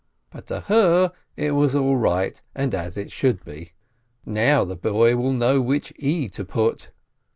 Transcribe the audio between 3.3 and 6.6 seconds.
be. Now the boy will know which e to